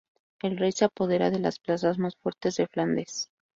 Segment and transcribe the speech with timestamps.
[0.41, 3.29] El Rey se apodera de las plazas más fuertes de Flandes.